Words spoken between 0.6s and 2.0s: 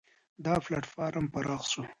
پلېټفارم پراخ شو.